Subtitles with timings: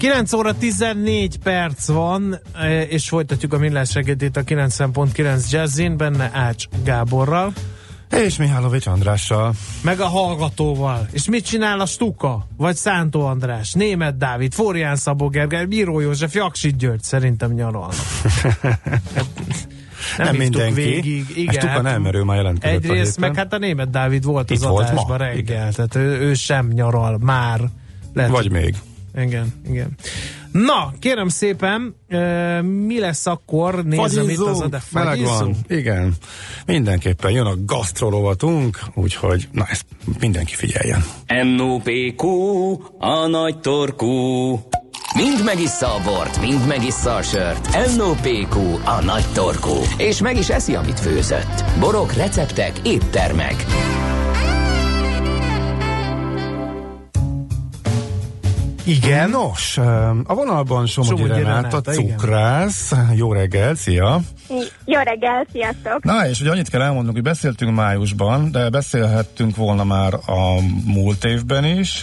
[0.00, 6.30] 9 óra 14 perc van, e, és folytatjuk a millás reggelit a 90.9 Jazzin, benne
[6.34, 7.52] Ács Gáborral.
[8.10, 9.52] És Mihálovics Andrással.
[9.82, 11.08] Meg a hallgatóval.
[11.12, 12.46] És mit csinál a Stuka?
[12.56, 13.72] Vagy Szántó András?
[13.72, 14.52] Német Dávid?
[14.52, 15.64] Fórián Szabó Gergely?
[15.64, 16.34] Bíró József?
[16.34, 17.02] Jaksit György?
[17.02, 17.94] Szerintem nyaralnak.
[18.62, 18.78] Hát,
[20.16, 20.74] nem, nem mindenki.
[20.74, 21.24] Végig.
[21.36, 24.50] Igen, Stuka hát nem, mert ő már jelentkezett Egyrészt, meg hát a Német Dávid volt
[24.50, 25.16] Itt az volt adásban ma?
[25.16, 25.38] reggel.
[25.38, 25.72] Igen.
[25.72, 27.60] Tehát ő, ő sem nyaral már.
[28.14, 28.74] Lehet, Vagy még.
[29.14, 29.96] Igen, igen.
[30.52, 31.94] Na, kérem szépen,
[32.86, 33.84] mi lesz akkor?
[33.84, 35.56] Nézem itt az de meleg van.
[35.68, 36.14] Igen,
[36.66, 39.84] mindenképpen jön a gasztrolovatunk, úgyhogy na ezt
[40.20, 41.04] mindenki figyeljen.
[41.56, 42.26] NOPQ,
[42.98, 44.08] a nagy torkú.
[45.14, 47.96] Mind megissza a bort, mind megissza a sört.
[47.96, 49.76] NOPQ, a nagy torkú.
[49.96, 51.64] És meg is eszi, amit főzött.
[51.78, 53.64] Borok, receptek, éttermek.
[58.84, 59.30] Igen.
[59.30, 59.78] Nos,
[60.24, 62.92] a vonalban Somogyi Renáta, cukrász.
[62.92, 63.12] Igen.
[63.14, 64.20] Jó reggel, szia!
[64.84, 66.04] Jó reggel, sziasztok!
[66.04, 71.24] Na, és ugye annyit kell elmondnunk, hogy beszéltünk májusban, de beszélhettünk volna már a múlt
[71.24, 72.00] évben is,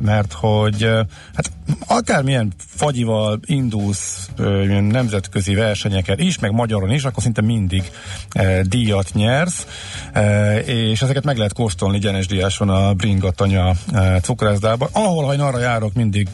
[0.00, 0.82] mert hogy
[1.34, 1.50] hát
[1.86, 4.30] akármilyen fagyival indulsz
[4.90, 7.90] nemzetközi versenyeket is, meg magyaron is, akkor szinte mindig
[8.62, 9.66] díjat nyersz,
[10.64, 13.72] és ezeket meg lehet kóstolni Gyenes a Bringatanya
[14.22, 16.28] cukrászdában, ahol, ha én arra járok, mindig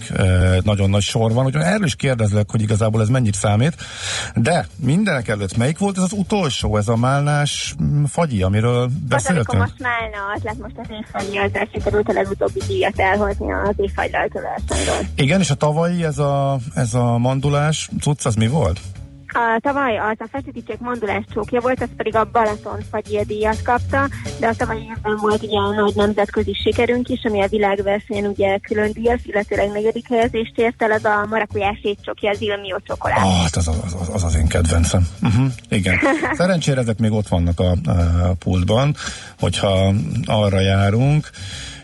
[0.63, 3.77] nagyon nagy sor van, úgyhogy erről is kérdezlek, hogy igazából ez mennyit számít,
[4.35, 9.49] de mindenek előtt melyik volt ez az utolsó, ez a málnás mm, fagyi, amiről beszéltünk?
[9.49, 13.75] Az, most málna, az lett most az évfagyi, az sikerült a legutóbbi díjat elhozni az
[13.77, 14.33] évfagylalt
[15.23, 18.81] Igen, és a tavalyi ez a, ez a mandulás cucc, az mi volt?
[19.27, 22.81] A tavaly az a feszítség mandulás csókja volt, az pedig a Balaton
[23.27, 24.09] díjat kapta,
[24.41, 28.59] de a tavalyi évben volt ugye a nagy nemzetközi sikerünk is, ami a világversenyen ugye
[28.59, 33.21] külön díjas, illetőleg negyedik helyezést ért el, az a marakujás étcsokja, az Ilmió csokoládé.
[33.21, 35.09] Ah, hát az, az, az, az az én kedvencem.
[35.23, 35.99] Uh-huh, igen.
[36.39, 38.97] Szerencsére ezek még ott vannak a, a pultban,
[39.39, 39.93] hogyha
[40.25, 41.31] arra járunk.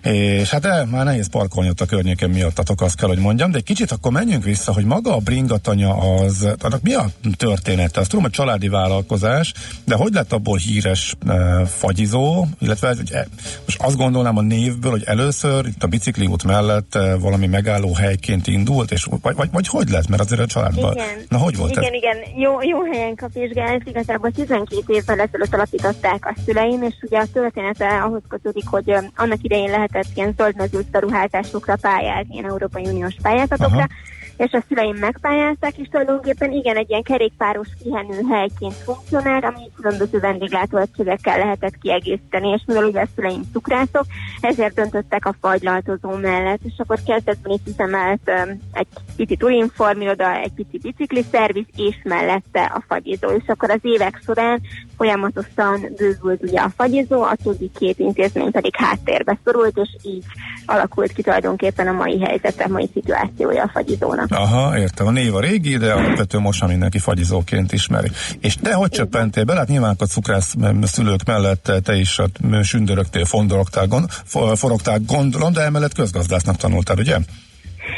[0.02, 3.56] És hát el, már nehéz parkolni ott a környéken miattatok, azt kell, hogy mondjam, de
[3.56, 8.00] egy kicsit akkor menjünk vissza, hogy maga a bringatanya az, annak mi a története?
[8.00, 9.52] Azt tudom, hogy családi vállalkozás,
[9.84, 13.24] de hogy lett abból híres e, fagyizó, illetve ugye,
[13.64, 17.94] most azt gondolnám a névből, hogy először itt a bicikli út mellett e, valami megálló
[17.94, 20.92] helyként indult, és vagy, vagy, vagy hogy lett, mert azért a családban.
[20.92, 21.06] Igen.
[21.28, 21.92] Na, hogy volt igen, ez?
[21.92, 27.26] Igen, jó, jó helyen kapizsgált, igazából 12 évvel ezelőtt alapították a szüleim, és ugye a
[27.32, 33.76] története ahhoz kötődik, hogy annak idején lehetett ilyen zöldmezős beruházásokra pályázni, ilyen Európai Uniós pályázatokra,
[33.76, 33.86] Aha.
[34.36, 40.18] és a szüleim megpályázták, és tulajdonképpen igen, egy ilyen kerékpáros pihenő helyként funkcionál, ami különböző
[40.18, 44.04] vendéglátóegységekkel lehetett kiegészíteni, és mivel ugye a szüleim cukrászok,
[44.40, 48.86] ezért döntöttek a fagylaltozó mellett, és akkor kezdetben itt üzemelt um, egy
[49.16, 54.60] pici turinformiroda, egy pici bicikli szerviz, és mellette a fagyizó, és akkor az évek során
[54.98, 60.24] folyamatosan bővült ugye a fagyizó, a többi két intézmény pedig háttérbe szorult, és így
[60.66, 64.26] alakult ki tulajdonképpen a mai helyzet, a mai szituációja a fagyizónak.
[64.30, 65.06] Aha, értem.
[65.06, 68.10] A név a régi, de alapvetően most már mindenki fagyizóként ismeri.
[68.40, 69.54] És te hogy csöppentél be?
[69.54, 72.20] Hát nyilván a cukrász szülők mellett te is
[72.62, 74.10] sündörögtél, fondorogtál, gond,
[74.54, 77.18] forogtál, gondolom, de emellett közgazdásznak tanultál, ugye?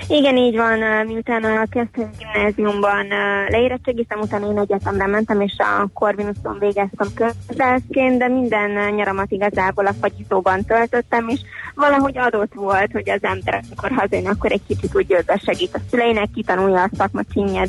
[0.09, 1.07] Igen, így van.
[1.07, 3.07] Miután a kezdő gimnáziumban
[3.49, 9.95] leérettségiztem, utána én egyetemre mentem, és a Corvinuson végeztem közgazdászként, de minden nyaramat igazából a
[10.01, 11.41] fagyizóban töltöttem, és
[11.75, 16.31] valahogy adott volt, hogy az ember, amikor hazajön, akkor egy kicsit úgy segít a szüleinek,
[16.35, 17.21] kitanulja a szakma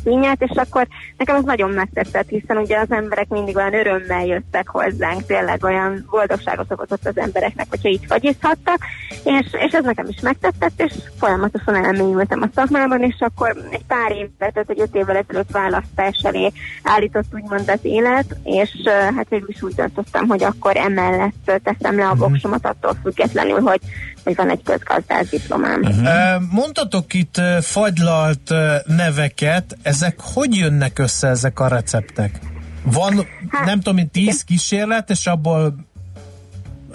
[0.03, 4.67] dínyát, és akkor nekem ez nagyon megtetszett, hiszen ugye az emberek mindig olyan örömmel jöttek
[4.67, 8.77] hozzánk, tényleg olyan boldogságot okozott az embereknek, hogyha itt fagyizhattak,
[9.23, 11.75] és, és ez nekem is megtetszett, és folyamatosan
[12.11, 16.51] elmélyültem a szakmában, és akkor egy pár év, tehát egy öt évvel ezelőtt választás elé
[16.83, 18.69] állított úgymond az élet, és
[19.15, 22.19] hát végül is úgy döntöttem, hogy akkor emellett teszem le a mhm.
[22.19, 23.81] voksomat attól függetlenül, hogy
[24.23, 25.81] hogy van egy közgazdász diplomám.
[25.81, 26.41] Uh-huh.
[26.51, 28.53] Mondtatok itt fagylalt
[28.85, 32.39] neveket, ezek hogy jönnek össze ezek a receptek?
[32.83, 35.75] Van, hát, nem tudom, mint tíz kísérlet, és abból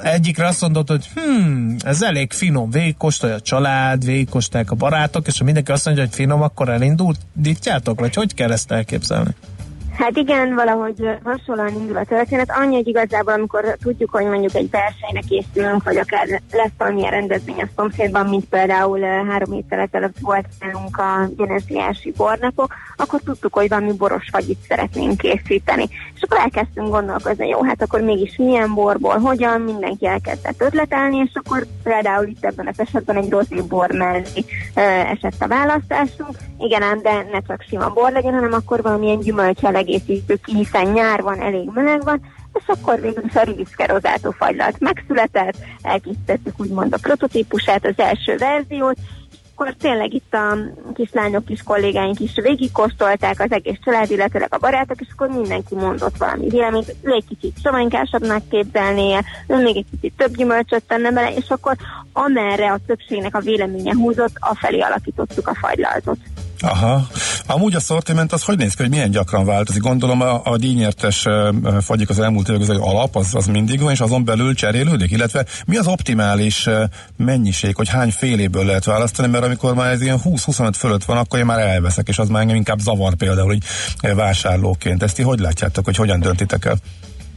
[0.02, 5.38] egyikre azt mondod, hogy hmm, ez elég finom, végigkóstolja a család, végigkóstolják a barátok, és
[5.38, 9.34] ha mindenki azt mondja, hogy finom, akkor elindultjátok, vagy hogy kell ezt elképzelni?
[9.98, 12.50] Hát igen, valahogy hasonlóan indul a történet.
[12.50, 17.62] Annyi, hogy igazából, amikor tudjuk, hogy mondjuk egy versenyre készülünk, vagy akár lesz valamilyen rendezvény
[17.62, 23.69] a szomszédban, mint például három héttel ezelőtt volt nálunk a genesiási bornapok, akkor tudtuk, hogy
[23.69, 25.88] valami boros fagyit szeretnénk készíteni.
[26.14, 31.31] És akkor elkezdtünk gondolkozni, jó, hát akkor mégis milyen borból, hogyan, mindenki elkezdett ötletelni, és
[31.34, 34.44] akkor például itt ebben az esetben egy rozé bor mellé
[35.10, 36.37] esett a választásunk.
[36.58, 40.87] Igen, ám, de ne csak sima bor legyen, hanem akkor valamilyen gyümölcseleg egészítjük ki, hiszen
[40.87, 42.20] nyár van, elég meleg van,
[42.53, 48.37] és akkor végül is a Riviszke rozátó fagylalt megszületett, elkészítettük úgymond a prototípusát, az első
[48.37, 48.97] verziót,
[49.58, 50.56] akkor tényleg itt a
[50.94, 56.17] kislányok, kis kollégáink is végigkóstolták, az egész család, illetőleg a barátok, és akkor mindenki mondott
[56.17, 61.35] valami véleményt, ő egy kicsit savanykásabbnak képzelnie, ő még egy kicsit több gyümölcsöt tenne bele,
[61.35, 61.76] és akkor
[62.12, 66.19] amerre a többségnek a véleménye húzott, afelé alakítottuk a fagylaltot.
[66.61, 67.06] Aha.
[67.47, 69.82] Amúgy a szortiment az hogy néz ki, hogy milyen gyakran változik?
[69.82, 71.26] Gondolom a, a díjnyertes
[71.81, 75.11] fagyik az elmúlt években az alap, az, az mindig van, és azon belül cserélődik?
[75.11, 76.69] Illetve mi az optimális
[77.17, 79.29] mennyiség, hogy hány féléből lehet választani?
[79.29, 82.43] Mert amikor már ez ilyen 20-25 fölött van, akkor én már elveszek, és az már
[82.43, 83.62] engem inkább zavar például, hogy
[84.14, 85.03] vásárlóként.
[85.03, 86.76] Ezt ti hogy látjátok, hogy hogyan döntitek el?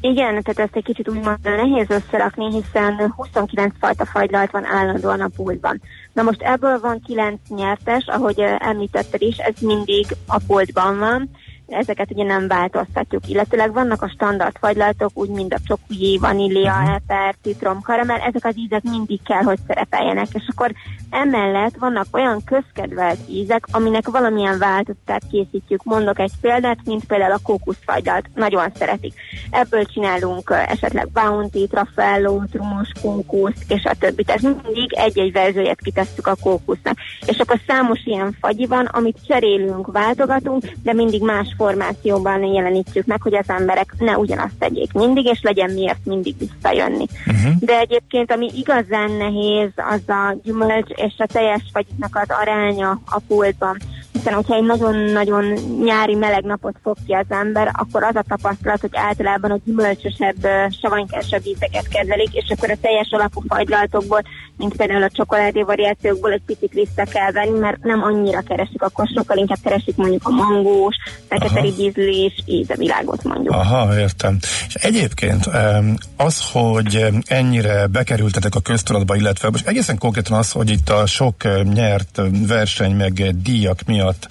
[0.02, 5.30] Igen, tehát ezt egy kicsit úgymond nehéz összerakni, hiszen 29 fajta fagylalt van állandóan a
[5.36, 5.82] pultban.
[6.14, 11.30] Na most ebből van 9 nyertes, ahogy említetted is, ez mindig a pultban van,
[11.70, 13.28] ezeket ugye nem változtatjuk.
[13.28, 16.94] Illetőleg vannak a standard fagylaltok, úgy mint a csokuji, vanília, uh-huh.
[16.94, 20.28] eper, citrom, karamell, ezek az ízek mindig kell, hogy szerepeljenek.
[20.34, 20.72] És akkor
[21.10, 25.84] emellett vannak olyan közkedvelt ízek, aminek valamilyen változatát készítjük.
[25.84, 28.30] Mondok egy példát, mint például a kókuszfagylalt.
[28.36, 29.14] Nagyon szeretik.
[29.50, 34.24] Ebből csinálunk esetleg bounty, traffello, trumos kókusz, és a többi.
[34.24, 36.98] Tehát mindig egy-egy verzióját kitesszük a kókusznak.
[37.26, 43.22] És akkor számos ilyen fagyi van, amit cserélünk, váltogatunk, de mindig más formációban jelenítjük meg,
[43.22, 47.06] hogy az emberek ne ugyanazt tegyék mindig, és legyen miért mindig visszajönni.
[47.28, 47.54] Uh-huh.
[47.60, 53.20] De egyébként, ami igazán nehéz, az a gyümölcs és a teljes fagyiknak az aránya a
[53.28, 53.78] pultban
[54.20, 55.46] hiszen hogyha egy nagyon-nagyon
[55.84, 60.48] nyári meleg napot fog ki az ember, akkor az a tapasztalat, hogy általában a gyümölcsösebb,
[60.82, 64.22] savanykásebb ízeket kezelik, és akkor a teljes alapú fagylaltokból,
[64.60, 69.08] mint például a csokoládé variációkból egy picit vissza kell venni, mert nem annyira keresik, akkor
[69.16, 70.96] sokkal inkább keresik mondjuk a mangós,
[71.28, 73.54] fekete ízlés, ízevilágot mondjuk.
[73.54, 74.38] Aha, értem.
[74.68, 75.50] És egyébként
[76.18, 81.64] az, hogy ennyire bekerültetek a köztudatba, illetve most egészen konkrétan az, hogy itt a sok
[81.64, 84.28] nyert verseny meg díjak miatt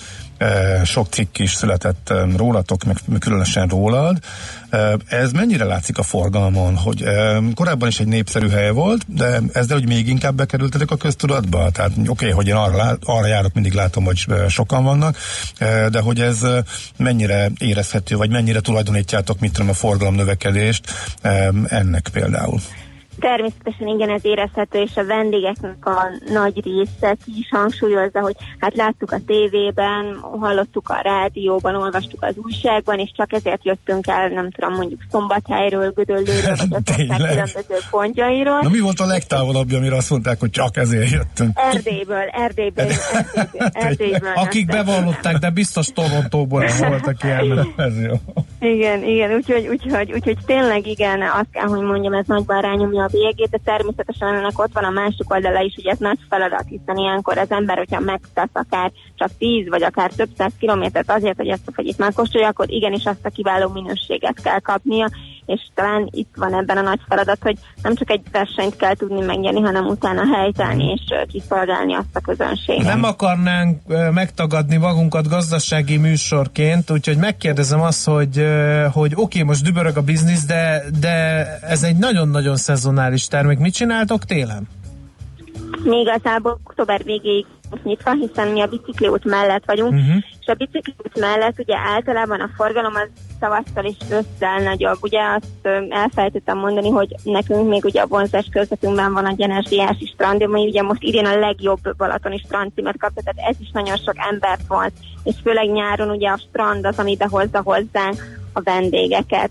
[0.85, 4.19] sok cikk is született rólatok, meg különösen rólad.
[5.09, 7.05] Ez mennyire látszik a forgalmon, hogy
[7.55, 11.71] korábban is egy népszerű hely volt, de ezzel hogy még inkább bekerültetek a köztudatba?
[11.71, 15.17] Tehát oké, okay, hogy én arra, arra járok, mindig látom, hogy sokan vannak,
[15.91, 16.47] de hogy ez
[16.97, 20.93] mennyire érezhető, vagy mennyire tulajdonítjátok, mit tudom, a forgalom növekedést
[21.69, 22.61] ennek például?
[23.21, 28.77] Természetesen igen, ez érezhető, és a vendégeknek a nagy része ki is hangsúlyozza, hogy hát
[28.77, 34.51] láttuk a tévében, hallottuk a rádióban, olvastuk az újságban, és csak ezért jöttünk el, nem
[34.51, 38.61] tudom, mondjuk Szombathelyről, Gödöllőről, vagy az különböző pontjairól.
[38.61, 41.51] Na mi volt a legtávolabb, amire azt mondták, hogy csak ezért jöttünk?
[41.55, 42.87] Erdélyből, Erdélyből,
[43.35, 43.71] Erdélyből.
[43.73, 47.75] Erdélyből Akik bevallották, de biztos Torontóból voltak ilyen.
[47.77, 48.15] Ez jó.
[48.61, 53.17] Igen, igen, úgyhogy, úgyhogy, úgyhogy tényleg igen, azt kell, hogy mondjam, ez nagyban rányomja a
[53.17, 56.97] bélyegét, de természetesen ennek ott van a másik oldala is, hogy ez nagy feladat, hiszen
[56.97, 61.49] ilyenkor az ember, hogyha megtesz akár csak 10 vagy akár több száz kilométert azért, hogy
[61.49, 65.11] ezt a fagyit megkóstolja, akkor igenis azt a kiváló minőséget kell kapnia,
[65.49, 69.25] és talán itt van ebben a nagy feladat, hogy nem csak egy versenyt kell tudni
[69.25, 72.85] megnyerni, hanem utána helytállni és kiszolgálni azt a közönséget.
[72.85, 73.81] Nem akarnánk
[74.13, 78.47] megtagadni magunkat gazdasági műsorként, úgyhogy megkérdezem azt, hogy,
[78.93, 83.59] hogy oké, okay, most dübörög a biznisz, de, de ez egy nagyon-nagyon szezonális termék.
[83.59, 84.69] Mit csináltok télen?
[85.83, 87.47] Mi igazából október végéig
[87.83, 90.17] nyitva, hiszen mi a bicikliút mellett vagyunk, uh-huh.
[90.41, 93.09] és a bicikliút mellett ugye általában a forgalom az
[93.41, 94.99] tavasszal is összel nagyobb.
[95.01, 100.07] Ugye azt elfelejtettem mondani, hogy nekünk még ugye a vonzás közvetünkben van a Gyenes Diási
[100.07, 103.97] strand, ami ugye most idén a legjobb balatoni strand címet kapta, tehát ez is nagyon
[103.97, 109.51] sok embert volt, és főleg nyáron ugye a strand az, ami behozza hozzánk a vendégeket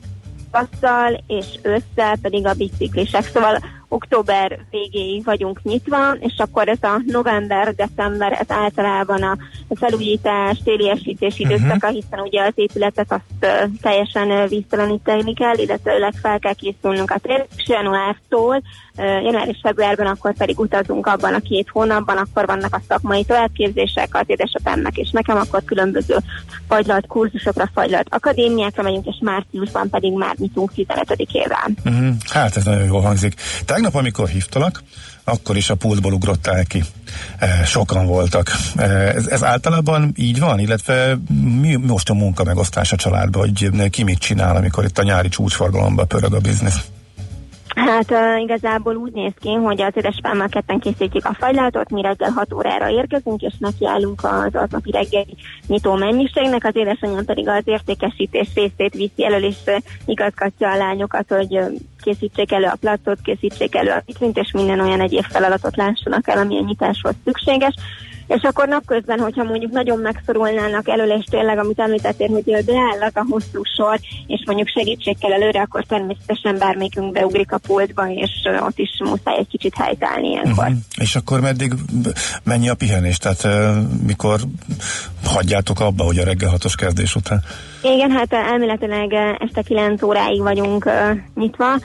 [0.52, 3.24] tavasszal, és ősszel pedig a biciklisek.
[3.24, 9.38] Szóval október végéig vagyunk nyitva, és akkor ez a november-december, ez általában a
[9.76, 11.50] felújítás, téliesítés mhm.
[11.50, 12.02] időszaka, uh-huh.
[12.02, 13.52] hiszen ugye az épületet azt
[13.82, 18.62] teljesen vízteleníteni kell, illetve fel kell készülnünk a tél, és januártól
[18.98, 24.10] január és februárban, akkor pedig utazunk abban a két hónapban, akkor vannak a szakmai továbbképzések
[24.12, 26.16] az édesapámnak és nekem, akkor különböző
[26.68, 31.70] fagylalt kurzusokra, fagylalt akadémiákra megyünk, és márciusban pedig már nyitunk 15-ével.
[31.86, 32.08] Uh-huh.
[32.30, 33.34] Hát ez nagyon jól hangzik.
[33.78, 34.84] Tegnap, amikor hívtalak,
[35.24, 36.84] akkor is a pultból ugrottál ki.
[37.38, 38.52] E, sokan voltak.
[38.76, 41.18] E, ez, ez általában így van, illetve
[41.62, 45.30] mi most a munka megosztás a családban, hogy ki mit csinál, amikor itt a nyári
[45.30, 46.80] csúcsforgalomba pörög a biznisz?
[47.78, 52.30] Hát uh, igazából úgy néz ki, hogy az édesapámmal ketten készítjük a fagylátot, mi reggel
[52.30, 55.36] 6 órára érkezünk, és nekiállunk az aznapi reggeli
[55.68, 61.26] nyitó mennyiségnek, az édesanyám pedig az értékesítés részét viszi elő, és uh, igazgatja a lányokat,
[61.28, 65.76] hogy uh, készítsék elő a placot, készítsék elő a vitrint, és minden olyan egyéb feladatot
[65.76, 67.74] lássanak el, ami a nyitáshoz szükséges
[68.28, 73.26] és akkor napközben, hogyha mondjuk nagyon megszorulnának elől, és tényleg, amit említettél, hogy beállnak a
[73.30, 78.80] hosszú sor, és mondjuk segítség kell előre, akkor természetesen bármelyikünk beugrik a pultba, és ott
[78.80, 80.64] is muszáj egy kicsit helytállni ilyenkor.
[80.64, 80.78] Uh-huh.
[81.00, 81.74] És akkor meddig
[82.44, 83.18] mennyi a pihenés?
[83.18, 84.40] Tehát uh, mikor
[85.26, 87.44] hagyjátok abba, hogy a reggel hatos kezdés után?
[87.82, 90.94] Igen, hát elméletileg este 9 óráig vagyunk uh,
[91.36, 91.80] nyitva,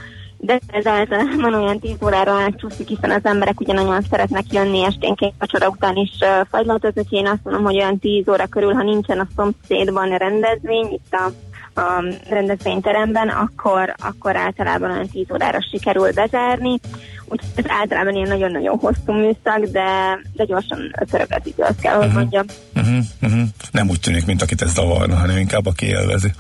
[0.45, 5.35] de ez általában olyan 10 órára átcsúszik, hiszen az emberek ugye nagyon szeretnek jönni esténként
[5.39, 9.19] vacsora után is uh, fagylaltozni, én azt mondom, hogy olyan 10 óra körül, ha nincsen
[9.19, 11.33] a szomszédban rendezvény, itt a
[11.75, 16.81] a rendezvényteremben, akkor, akkor általában olyan 10 órára sikerül bezárni.
[17.25, 22.07] Úgyhogy ez általában ilyen nagyon-nagyon hosszú műszak, de, de gyorsan pörög idő, azt kell, hogy
[22.07, 22.21] uh-huh.
[22.21, 22.45] mondjam.
[22.75, 23.05] Uh-huh.
[23.23, 23.49] Uh-huh.
[23.71, 26.33] Nem úgy tűnik, mint akit ez zavarna, hanem inkább aki élvezi.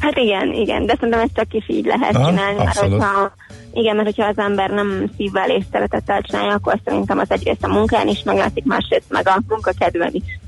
[0.00, 3.32] Hát igen, igen, de szerintem ezt csak is így lehet Aha, csinálni, mert hogyha,
[3.72, 7.68] igen, mert hogyha az ember nem szívvel és szeretettel csinálja, akkor szerintem az egyrészt a
[7.68, 10.38] munkán is meglátszik, másrészt meg a munkakedven is.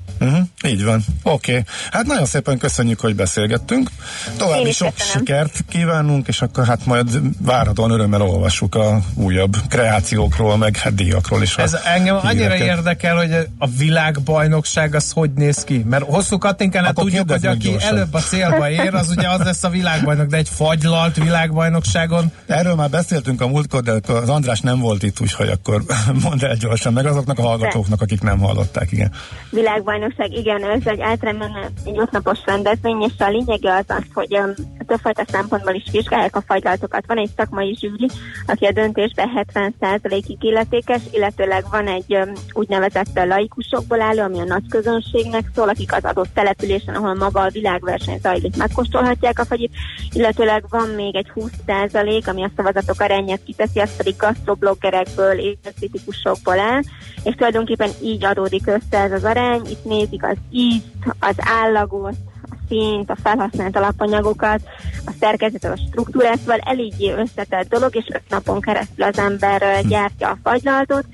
[0.67, 1.05] Így van.
[1.23, 1.51] Oké.
[1.51, 1.65] Okay.
[1.91, 3.91] Hát nagyon szépen köszönjük, hogy beszélgettünk.
[4.37, 5.27] További sok köszönöm.
[5.27, 11.43] sikert kívánunk, és akkor hát majd várhatóan örömmel olvassuk a újabb kreációkról, meg hát díjakról
[11.43, 11.57] is.
[11.57, 12.51] Ez engem híreket.
[12.51, 15.85] annyira érdekel, hogy a világbajnokság az hogy néz ki?
[15.89, 17.95] Mert hosszú Katinkánál tudjuk, hogy aki gyorsan.
[17.95, 22.33] előbb a célba ér, az ugye az lesz a világbajnok, de egy fagylalt világbajnokságon.
[22.47, 25.83] Erről már beszéltünk a múltkor, de az András nem volt itt, úgyhogy akkor
[26.25, 29.13] mondd el gyorsan, meg azoknak a hallgatóknak, akik nem hallották, igen.
[29.51, 34.39] Világbajnok bajnokság, igen, ez egy általában egy ötnapos rendezvény, és a lényege az az, hogy
[34.39, 34.53] um,
[34.87, 37.05] többfajta szempontból is vizsgálják a fagylaltokat.
[37.07, 38.09] Van egy szakmai zsűri,
[38.47, 44.69] aki a döntésben 70%-ig illetékes, illetőleg van egy um, úgynevezett laikusokból álló, ami a nagy
[44.69, 49.73] közönségnek szól, akik az adott településen, ahol maga a világverseny zajlik, megkóstolhatják a fagyit,
[50.13, 56.59] illetőleg van még egy 20%, ami a szavazatok arányát kiteszi, az pedig gasztrobloggerekből és kritikusokból
[56.59, 56.81] áll,
[57.25, 59.61] és tulajdonképpen így adódik össze ez az arány.
[59.71, 60.85] Itt nézik az ízt,
[61.19, 64.61] az állagot, a színt, a felhasznált alapanyagokat,
[65.07, 70.29] a szerkezetet, a struktúrát, szóval eléggé összetett dolog, és öt napon keresztül az ember gyártja
[70.29, 71.05] a fagylaltot,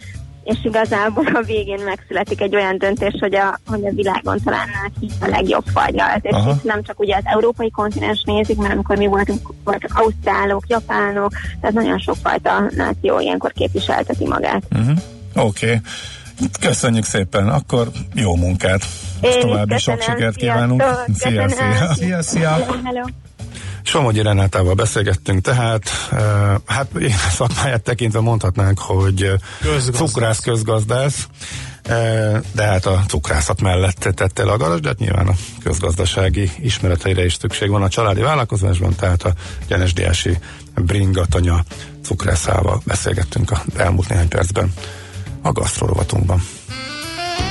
[0.44, 4.68] és igazából a végén megszületik egy olyan döntés, hogy a, hogy a világon talán
[5.00, 6.24] ki a legjobb fagylalt.
[6.24, 10.64] És itt nem csak ugye az európai kontinens nézik, mert amikor mi voltunk, voltak ausztrálok,
[10.68, 14.62] japánok, tehát nagyon sokfajta náció ilyenkor képviselteti magát.
[14.72, 14.98] Uh-huh.
[15.46, 15.66] Oké.
[15.66, 15.80] Okay.
[16.60, 18.86] Köszönjük szépen, akkor jó munkát.
[19.20, 20.82] Én további sok sikert kívánunk.
[21.18, 21.94] Szia, szia.
[21.94, 22.66] Szia, szia.
[23.82, 26.18] Somogyi Renátával beszélgettünk, tehát uh,
[26.66, 26.88] hát
[27.30, 29.96] szakmáját tekintve mondhatnánk, hogy közgazdász.
[29.96, 31.26] cukrász közgazdász,
[31.88, 36.50] uh, de hát a cukrászat mellett tette el a garas, de hát nyilván a közgazdasági
[36.60, 39.32] ismereteire is szükség van a családi vállalkozásban, tehát a
[39.66, 40.38] Gyenesdiási
[40.74, 41.64] Bringatanya
[42.02, 44.72] cukrászával beszélgettünk a elmúlt néhány percben
[45.44, 46.40] a gasztrorovatunkban.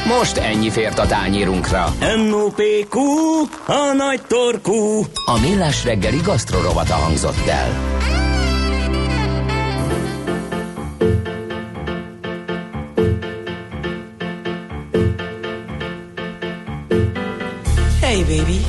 [0.07, 1.93] Most ennyi fért a tányírunkra.
[2.17, 2.99] M.O.P.Q.
[3.65, 5.05] A nagy torkú.
[5.25, 8.01] A millás reggeli gasztrorovata hangzott el.
[18.01, 18.59] Hey, baby.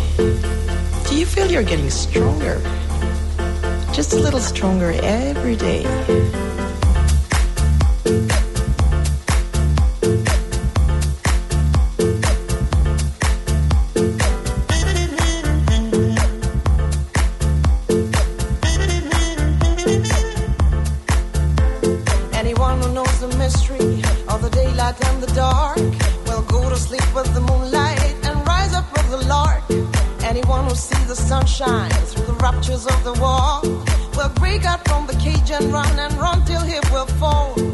[1.09, 2.61] Do you feel you're getting stronger?
[3.95, 5.87] Just a little stronger every day.
[22.75, 25.79] one who knows the mystery of the daylight and the dark.
[26.27, 29.63] Well, go to sleep with the moonlight and rise up with the lark.
[30.23, 33.61] Anyone who sees the sunshine through the raptures of the wall
[34.17, 37.74] will break out from the cage and run and run till he will fall.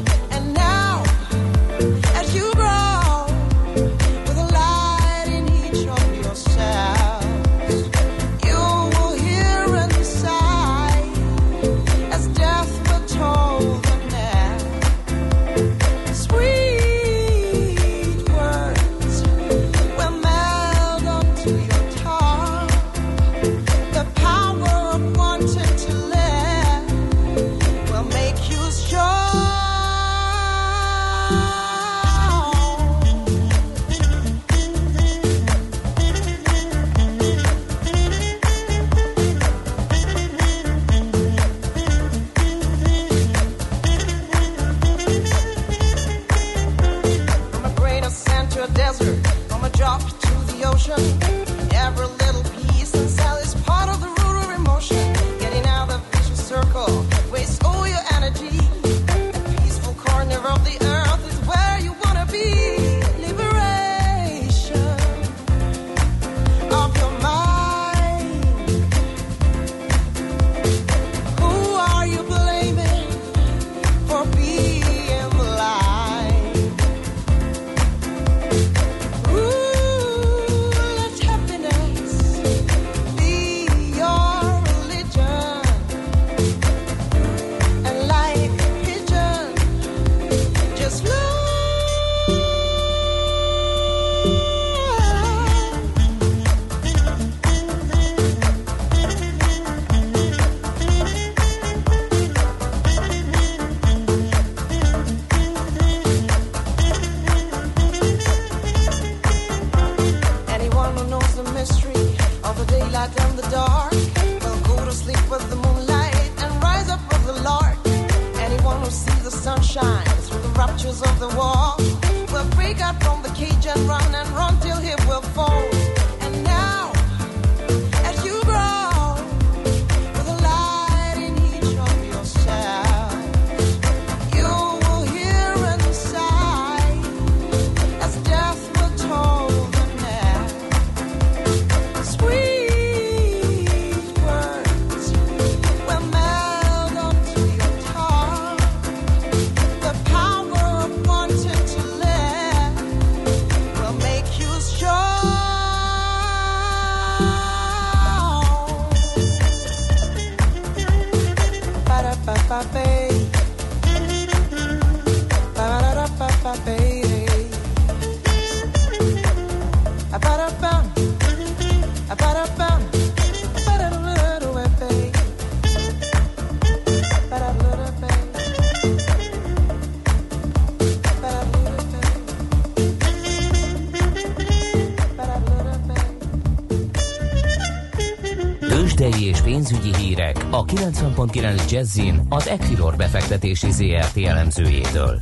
[191.27, 195.21] 90.9 Jazzin az Equilor befektetési ZRT elemzőjétől.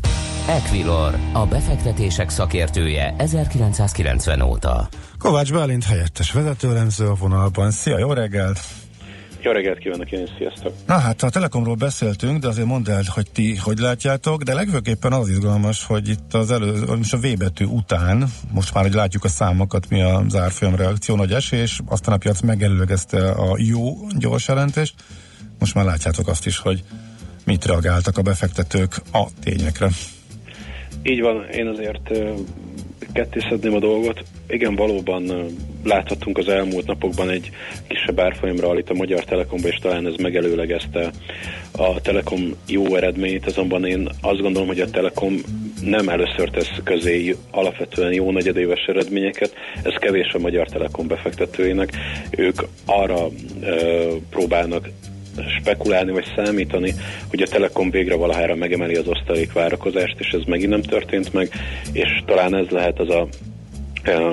[0.48, 4.88] Equilor, a befektetések szakértője 1990 óta.
[5.18, 7.70] Kovács Bálint helyettes vezetőlemző a vonalban.
[7.70, 8.60] Szia, jó reggelt!
[9.42, 10.72] Jó reggelt kívánok én sziasztok!
[10.86, 15.12] Na hát a Telekomról beszéltünk, de azért mondd el, hogy ti hogy látjátok, de legfőképpen
[15.12, 19.24] az izgalmas, hogy itt az elő, most a V betű után, most már, hogy látjuk
[19.24, 24.48] a számokat, mi a zárfolyam reakció, nagy esés, aztán a piac megelőlegezte a jó gyors
[24.48, 24.94] jelentést,
[25.58, 26.82] most már látjátok azt is, hogy
[27.44, 29.88] mit reagáltak a befektetők a tényekre.
[31.02, 32.10] Így van, én azért
[33.12, 34.22] kettészedném a dolgot.
[34.48, 35.46] Igen, valóban
[35.84, 37.50] láthattunk az elmúlt napokban egy
[37.86, 41.10] kisebb árfolyamra itt a Magyar Telekomba, és talán ez megelőlegezte
[41.72, 45.34] a Telekom jó eredményt, azonban én azt gondolom, hogy a Telekom
[45.82, 51.96] nem először tesz közé alapvetően jó negyedéves eredményeket, ez kevés a Magyar Telekom befektetőinek.
[52.30, 53.28] Ők arra
[53.60, 54.88] ö, próbálnak
[55.60, 56.94] spekulálni vagy számítani,
[57.30, 61.50] hogy a Telekom végre valahára megemeli az osztalék várakozást, és ez megint nem történt meg,
[61.92, 63.28] és talán ez lehet az a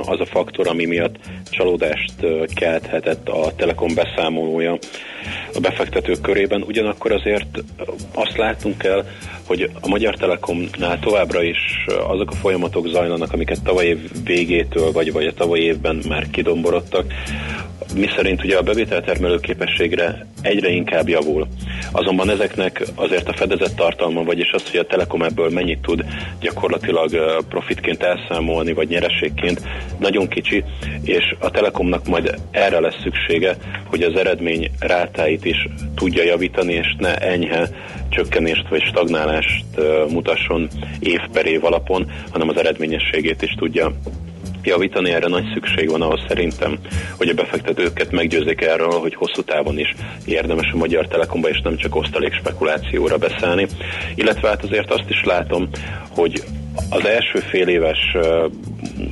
[0.05, 1.15] az a faktor, ami miatt
[1.49, 2.13] csalódást
[2.53, 4.77] kelthetett a Telekom beszámolója
[5.53, 6.61] a befektetők körében.
[6.61, 7.63] Ugyanakkor azért
[8.13, 9.05] azt látunk el,
[9.47, 15.11] hogy a Magyar Telekomnál továbbra is azok a folyamatok zajlanak, amiket tavaly év végétől, vagy,
[15.11, 17.13] vagy a tavaly évben már kidomborodtak,
[17.93, 21.47] mi szerint ugye a bevételtermelő képességre egyre inkább javul.
[21.91, 26.05] Azonban ezeknek azért a fedezett tartalma, vagyis az, hogy a Telekom ebből mennyit tud
[26.39, 27.11] gyakorlatilag
[27.49, 29.61] profitként elszámolni, vagy nyerességként,
[29.99, 30.63] nagyon kicsi,
[31.03, 36.95] és a Telekomnak majd erre lesz szüksége, hogy az eredmény rátáit is tudja javítani, és
[36.97, 37.69] ne enyhe
[38.09, 39.65] csökkenést vagy stagnálást
[40.09, 40.67] mutasson
[40.99, 43.91] év per év alapon, hanem az eredményességét is tudja
[44.65, 46.79] javítani, erre nagy szükség van ahhoz szerintem,
[47.17, 51.77] hogy a befektetőket meggyőzzék erről, hogy hosszú távon is érdemes a Magyar Telekomba, és nem
[51.77, 53.67] csak osztalék spekulációra beszállni.
[54.15, 55.69] Illetve hát azért azt is látom,
[56.09, 56.43] hogy
[56.89, 58.15] az első fél éves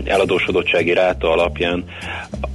[0.06, 1.84] eladósodottsági ráta alapján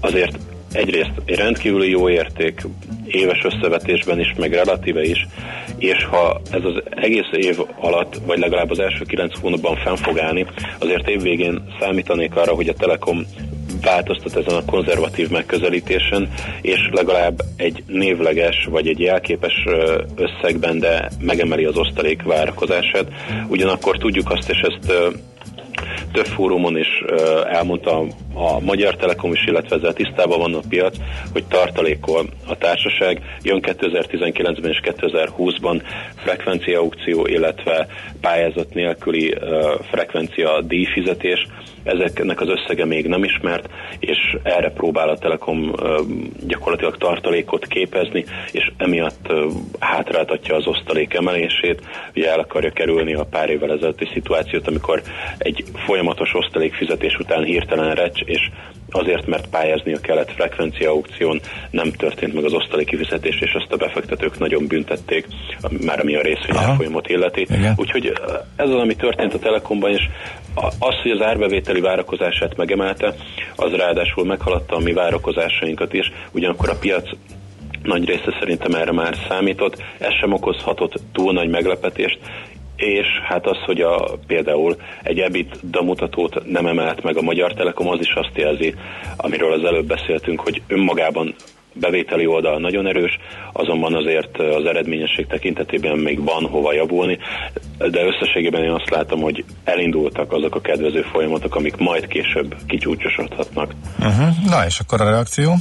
[0.00, 0.36] azért
[0.72, 2.60] egyrészt egy rendkívüli jó érték
[3.06, 5.26] éves összevetésben is, meg relatíve is,
[5.78, 10.18] és ha ez az egész év alatt, vagy legalább az első kilenc hónapban fenn fog
[10.18, 10.46] állni,
[10.78, 13.26] azért évvégén számítanék arra, hogy a Telekom
[13.82, 16.28] változtat ezen a konzervatív megközelítésen,
[16.60, 19.64] és legalább egy névleges vagy egy jelképes
[20.16, 23.06] összegben, de megemeli az osztalék várakozását.
[23.48, 25.12] Ugyanakkor tudjuk azt, és ezt
[26.12, 27.02] több fórumon is
[27.50, 27.98] elmondta
[28.34, 30.96] a Magyar Telekom is, illetve ezzel tisztában van a piac,
[31.32, 33.20] hogy tartalékol a társaság.
[33.42, 35.82] Jön 2019-ben és 2020-ban
[36.16, 37.86] frekvencia aukció, illetve
[38.20, 39.34] pályázat nélküli
[39.90, 41.46] frekvencia díjfizetés.
[41.82, 45.72] Ezeknek az összege még nem ismert, és erre próbál a Telekom
[46.46, 49.32] gyakorlatilag tartalékot képezni, és emiatt
[49.78, 51.80] hátráltatja az osztalék emelését.
[52.14, 55.02] Ugye el akarja kerülni a pár évvel ezelőtti szituációt, amikor
[55.38, 58.50] egy folyamatos osztalékfizetés után hirtelen recs, és
[58.90, 63.76] azért, mert pályáznia kellett frekvencia aukción, nem történt meg az osztalék kifizetés, és ezt a
[63.76, 65.26] befektetők nagyon büntették,
[65.84, 66.70] már ami a részvény Aha.
[66.70, 67.40] árfolyamot illeti.
[67.40, 67.74] Igen.
[67.76, 68.12] Úgyhogy
[68.56, 70.08] ez az, ami történt a Telekomban, és
[70.78, 73.14] az, hogy az árbevételi várakozását megemelte,
[73.56, 77.08] az ráadásul meghaladta a mi várakozásainkat is, ugyanakkor a piac
[77.82, 82.18] nagy része szerintem erre már számított, ez sem okozhatott túl nagy meglepetést,
[82.78, 87.88] és hát az, hogy a, például egy EBITDA mutatót nem emelt meg a Magyar Telekom,
[87.88, 88.74] az is azt jelzi,
[89.16, 91.34] amiről az előbb beszéltünk, hogy önmagában
[91.72, 93.18] bevételi oldal nagyon erős,
[93.52, 97.18] azonban azért az eredményesség tekintetében még van hova javulni,
[97.78, 103.74] de összességében én azt látom, hogy elindultak azok a kedvező folyamatok, amik majd később kicsúcsosodhatnak.
[103.98, 104.28] Uh-huh.
[104.48, 105.54] Na és akkor a reakció?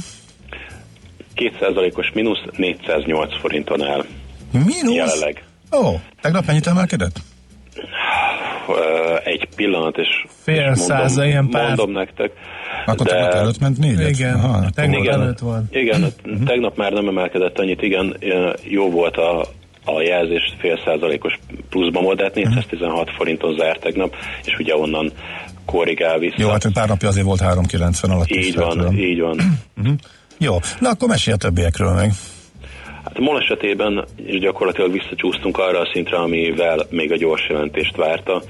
[1.36, 4.04] 2%-os mínusz 408 forinton áll
[4.52, 4.94] Mínusz?
[4.94, 5.47] jelenleg.
[5.72, 7.20] Ó, tegnap mennyit emelkedett?
[9.24, 10.08] Egy pillanat, és,
[10.42, 11.66] Fél száza, ilyen pár.
[11.66, 12.30] mondom nektek.
[12.86, 13.12] Akkor de...
[13.12, 14.08] tegnap előtt ment négyet?
[14.08, 15.20] Igen, Aha, tegnap igen.
[15.20, 15.74] előtt volt.
[15.74, 16.44] Igen, Mhm.
[16.44, 18.16] tegnap már nem emelkedett annyit, igen,
[18.62, 19.40] jó volt a,
[19.84, 21.38] a jelzés fél százalékos
[21.70, 22.42] pluszban volt, de hát Mhm.
[22.44, 25.12] 416 forinton zárt tegnap, és ugye onnan
[25.64, 26.34] korrigál vissza.
[26.38, 28.28] Jó, hát pár napja azért volt 390 alatt.
[28.28, 29.36] is, így van, így van.
[30.38, 32.12] Jó, na akkor mesélj a többiekről meg.
[33.04, 34.04] Hát a MOL esetében
[34.40, 38.42] gyakorlatilag visszacsúsztunk arra a szintre, amivel még a gyors jelentést várta.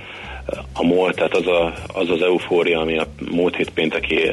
[0.74, 4.30] A MOL, tehát az, a, az az eufória, ami a múlt hét pénteki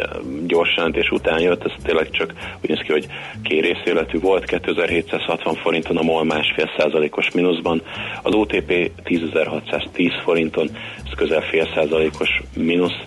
[0.47, 3.07] gyors jelentés után jött, ez tényleg csak úgy néz ki, hogy
[3.43, 7.81] kérészéletű volt, 2760 forinton a MOL másfél százalékos mínuszban,
[8.21, 10.69] az OTP 10.610 forinton,
[11.05, 13.03] ez közel fél százalékos mínusz,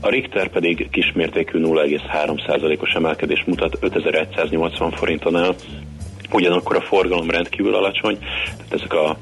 [0.00, 5.54] a Richter pedig kismértékű 0,3%-os emelkedés mutat 5180 forinton el,
[6.32, 9.16] ugyanakkor a forgalom rendkívül alacsony, tehát ezek a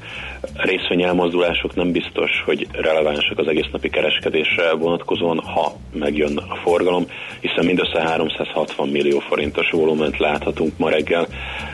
[0.55, 7.05] részvény elmozdulások nem biztos, hogy relevánsak az egész napi kereskedésre vonatkozóan, ha megjön a forgalom,
[7.39, 11.27] hiszen mindössze 360 millió forintos volument láthatunk ma reggel,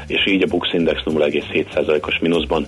[0.07, 2.67] és így a Bux Index 0,7%-os mínuszban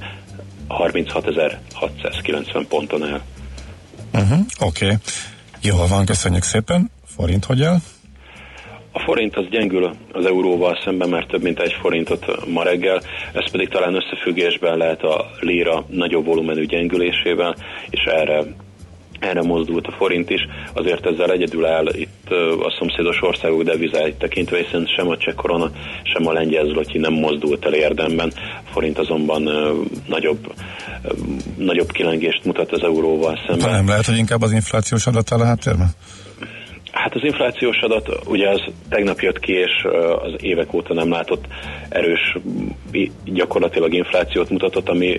[0.70, 3.22] 36.690 ponton áll.
[4.14, 4.98] Uh-huh, Oké, okay.
[5.62, 6.92] jól van, köszönjük szépen.
[7.16, 7.82] Forint hogy el?
[8.98, 13.02] A forint az gyengül az euróval szemben, mert több mint egy forintot ma reggel,
[13.34, 17.56] ez pedig talán összefüggésben lehet a lira nagyobb volumenű gyengülésével,
[17.90, 18.44] és erre
[19.20, 20.42] erre mozdult a forint is,
[20.74, 22.30] azért ezzel egyedül áll itt
[22.60, 25.72] a szomszédos országok devizáit tekintve, hiszen sem a cseh korona,
[26.04, 28.32] sem a lengyel zloty nem mozdult el érdemben.
[28.66, 29.50] A forint azonban
[30.08, 30.54] nagyobb,
[31.58, 33.70] nagyobb kilengést mutat az euróval szemben.
[33.70, 35.90] De nem lehet, hogy inkább az inflációs adat áll a háttérben?
[37.06, 39.88] Hát az inflációs adat, ugye az tegnap jött ki, és
[40.22, 41.46] az évek óta nem látott
[41.90, 42.38] erős,
[43.26, 45.16] gyakorlatilag inflációt mutatott, ami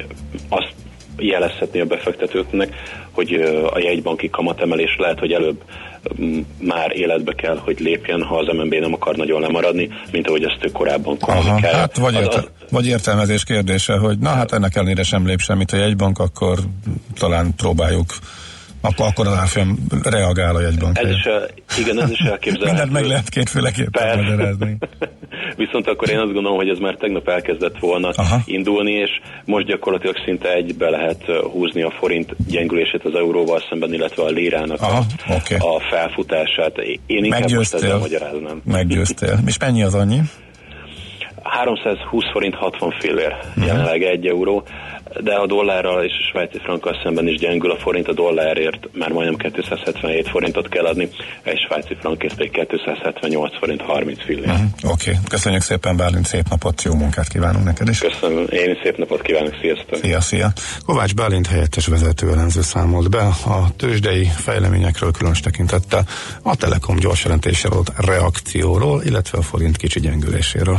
[0.48, 0.74] azt
[1.16, 2.74] jelezhetné a befektetőknek,
[3.10, 3.32] hogy
[3.72, 5.62] a jegybanki kamatemelés lehet, hogy előbb
[6.58, 10.64] már életbe kell, hogy lépjen, ha az MNB nem akar nagyon lemaradni, mint ahogy ezt
[10.64, 11.76] ő korábban kommunikálja.
[11.76, 15.76] Hát vagy, az, vagy értelmezés kérdése, hogy na hát ennek ellenére sem lép semmit a
[15.76, 16.58] jegybank, akkor
[17.18, 18.06] talán próbáljuk
[18.86, 20.98] Akkor, akkor az árfolyam reagál a jegybank.
[20.98, 22.64] Ez is, el- igen, ez is elképzelhető.
[22.64, 24.78] Mindent meg lehet kétféleképpen magyarázni.
[25.56, 28.40] Viszont akkor én azt gondolom, hogy ez már tegnap elkezdett volna Aha.
[28.44, 29.10] Indulni, és
[29.44, 34.80] most gyakorlatilag szinte egybe lehet húzni a forint gyengülését az euróval szemben, illetve a lérának
[34.82, 35.54] Aha, a, oké.
[35.54, 36.78] a felfutását.
[37.06, 37.98] Én inkább most ezzel Meggyőztél.
[37.98, 38.60] magyaráznám.
[38.64, 39.38] Meggyőztél.
[39.46, 40.20] És mennyi az annyi?
[41.42, 44.66] 320 forint 60 fillér jelenleg egy euró,
[45.20, 49.10] de a dollárral és a svájci frankkal szemben is gyengül a forint, a dollárért már
[49.10, 51.08] majdnem 277 forintot kell adni,
[51.42, 54.46] egy svájci frankért pedig 278 forint 30 fillér.
[54.46, 54.66] Uh-huh.
[54.82, 55.22] Oké, okay.
[55.28, 57.98] köszönjük szépen Bálint, szép napot, jó munkát kívánunk neked is.
[57.98, 59.98] Köszönöm, én is szép napot kívánok, sziasztok!
[60.02, 60.52] Szia, szia.
[60.86, 66.04] Kovács Bálint helyettes vezető elemző számolt be a tőzsdei fejleményekről különös tekintettel
[66.42, 70.78] a Telekom gyors jelentéssel volt reakcióról, illetve a forint kicsi gyengüléséről.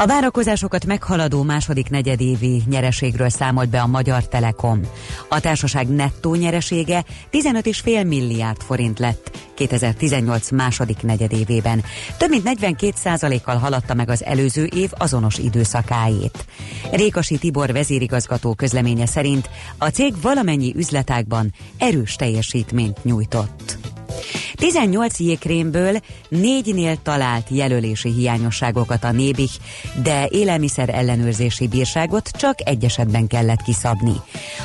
[0.00, 4.80] A várakozásokat meghaladó második negyedévi nyereségről számolt be a Magyar Telekom.
[5.28, 11.84] A társaság nettó nyeresége 15,5 milliárd forint lett 2018 második negyedévében.
[12.18, 16.44] Több mint 42 kal haladta meg az előző év azonos időszakáét.
[16.92, 23.79] Rékasi Tibor vezérigazgató közleménye szerint a cég valamennyi üzletágban erős teljesítményt nyújtott.
[24.60, 29.50] 18 jégkrémből négynél talált jelölési hiányosságokat a Nébih,
[30.02, 34.12] de élelmiszer ellenőrzési bírságot csak egy esetben kellett kiszabni.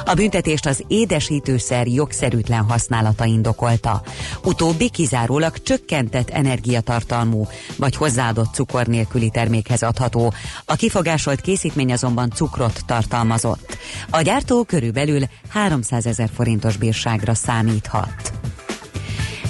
[0.06, 4.02] A büntetést az édesítőszer jogszerűtlen használata indokolta.
[4.44, 10.34] Utóbbi kizárólag csökkentett energiatartalmú vagy hozzáadott cukor nélküli termékhez adható.
[10.66, 13.78] A kifogásolt készítmény azonban cukrot tartalmazott.
[14.10, 18.34] A gyártó körülbelül 300 ezer forintos bírságra számíthat.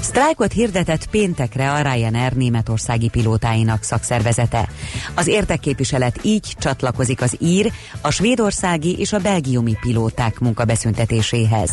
[0.05, 4.69] Sztrájkot hirdetett péntekre a Ryanair németországi pilótáinak szakszervezete.
[5.15, 11.69] Az értekképviselet így csatlakozik az ír, a svédországi és a belgiumi pilóták munkabeszüntetéséhez.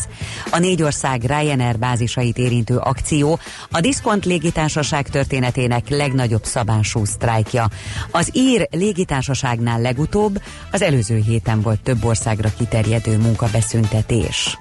[0.50, 3.38] A négy ország Ryanair bázisait érintő akció
[3.70, 7.68] a Diszkont légitársaság történetének legnagyobb szabású sztrájkja.
[8.10, 14.58] Az ír légitársaságnál legutóbb az előző héten volt több országra kiterjedő munkabeszüntetés.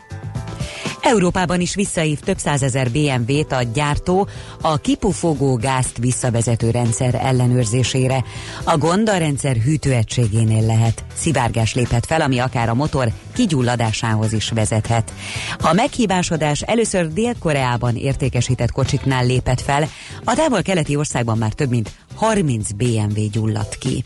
[1.02, 4.28] Európában is visszaív több százezer BMW-t a gyártó
[4.62, 8.24] a kipufogó gázt visszavezető rendszer ellenőrzésére.
[8.64, 11.04] A gond a rendszer hűtőegységénél lehet.
[11.14, 15.14] Szivárgás léphet fel, ami akár a motor kigyulladásához is vezethet.
[15.62, 19.88] A meghibásodás először Dél-Koreában értékesített kocsiknál lépett fel,
[20.24, 24.04] a távol-keleti országban már több mint 30 BMW gyulladt ki.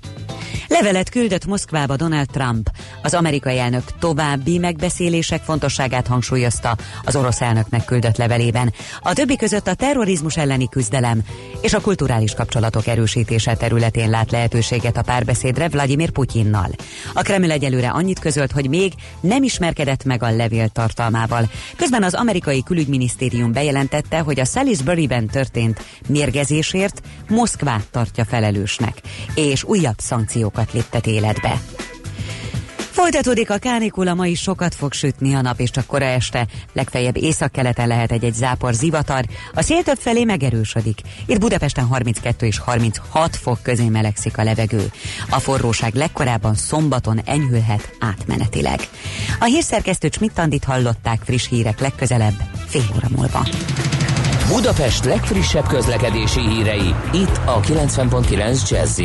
[0.67, 2.69] Levelet küldött Moszkvába Donald Trump.
[3.01, 8.73] Az amerikai elnök további megbeszélések fontosságát hangsúlyozta az orosz elnöknek küldött levelében.
[9.01, 11.21] A többi között a terrorizmus elleni küzdelem
[11.61, 16.69] és a kulturális kapcsolatok erősítése területén lát lehetőséget a párbeszédre Vladimir Putyinnal.
[17.13, 21.49] A Kreml egyelőre annyit közölt, hogy még nem ismerkedett meg a levél tartalmával.
[21.75, 29.01] Közben az amerikai külügyminisztérium bejelentette, hogy a Salisbury-ben történt mérgezésért Moszkvát tartja felelősnek,
[29.35, 31.61] és újabb szankciókat léptet életbe.
[33.05, 37.17] Folytatódik a kánikula, ma is sokat fog sütni a nap, és csak kora este, legfeljebb
[37.17, 40.99] északkeleten lehet egy-egy zápor zivatar, a szél több felé megerősödik.
[41.25, 44.91] Itt Budapesten 32 és 36 fok közé melegszik a levegő.
[45.29, 48.79] A forróság legkorábban szombaton enyhülhet átmenetileg.
[49.39, 53.47] A hírszerkesztő Csmittandit hallották friss hírek legközelebb, fél óra múlva.
[54.47, 58.99] Budapest legfrissebb közlekedési hírei, itt a 90.9 jazz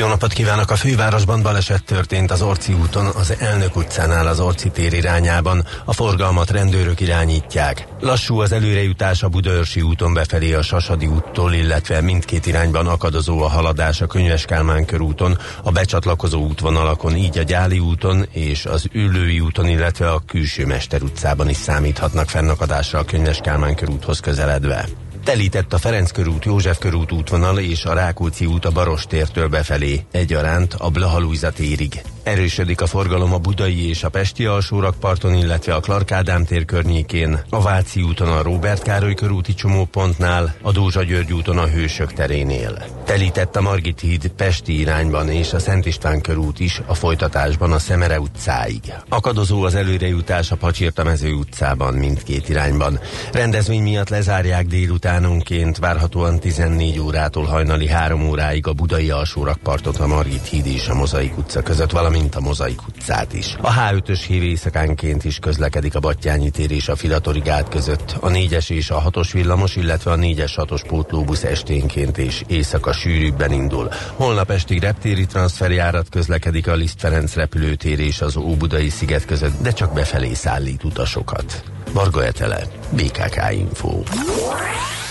[0.00, 0.70] Jó napot kívánok!
[0.70, 5.64] A fővárosban baleset történt az Orci úton, az Elnök utcánál az Orci tér irányában.
[5.84, 7.86] A forgalmat rendőrök irányítják.
[8.00, 13.48] Lassú az előrejutás a Budaörsi úton befelé a Sasadi úttól, illetve mindkét irányban akadozó a
[13.48, 19.40] haladás a Könyves Kálmán körúton, a becsatlakozó útvonalakon, így a Gyáli úton és az Üllői
[19.40, 24.88] úton, illetve a Külső Mester utcában is számíthatnak fennakadásra a Könyves Kálmán körúthoz közeledve.
[25.24, 30.74] Telített a Ferenc körút, József körút útvonal és a Rákóczi út a Barostértől befelé, egyaránt
[30.78, 32.02] a Blahalújza térig.
[32.22, 37.40] Erősödik a forgalom a Budai és a Pesti alsórakparton, illetve a Clark Ádám tér környékén,
[37.50, 42.84] a Váci úton a Róbert Károly körúti csomópontnál, a Dózsa György úton a Hősök terénél.
[43.04, 47.78] Telített a Margit híd Pesti irányban és a Szent István körút is a folytatásban a
[47.78, 48.92] Szemere utcáig.
[49.08, 53.00] Akadozó az előrejutás a Pacsirtamező utcában mindkét irányban.
[53.32, 60.46] Rendezvény miatt lezárják délutánonként, várhatóan 14 órától hajnali 3 óráig a Budai alsórakpartot a Margit
[60.46, 63.56] híd és a Mozaik utca között, valamint a Mozaik utcát is.
[63.60, 68.28] A H5-ös hív éjszakánként is közlekedik a Battyányi tér és a Filatori gát között, a
[68.28, 73.88] 4-es és a 6-os villamos, illetve a 4-es 6-os pótlóbusz esténként és éjszaka sűrűbben indul.
[74.14, 79.72] Holnap estig reptéri transferjárat közlekedik a Liszt Ferenc repülőtér és az Óbudai sziget között, de
[79.72, 81.62] csak befelé szállít utasokat.
[81.92, 84.02] Varga Etele, BKK Info.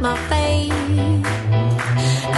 [0.00, 0.72] My faith.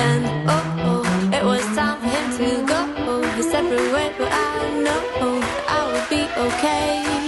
[0.04, 4.80] And oh oh, it was time for him to go his separate way, but I
[4.84, 7.21] know I will be okay.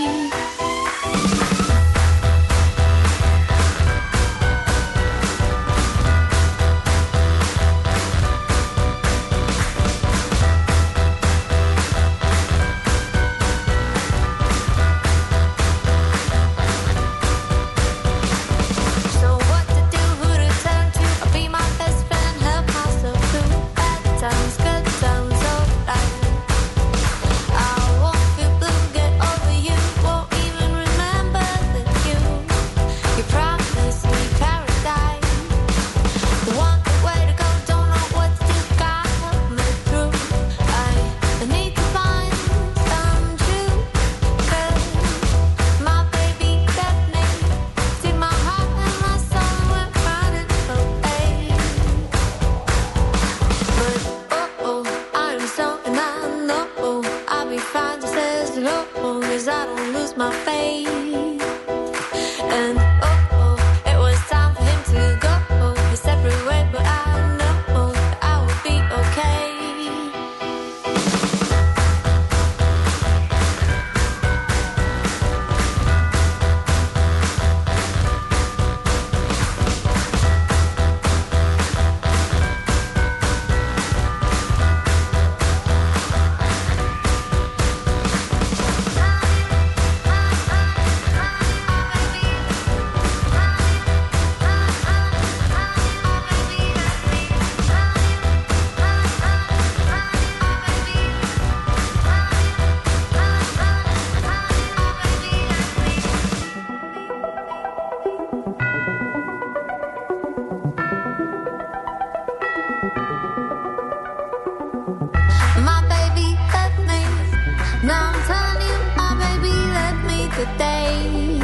[120.37, 121.43] the day.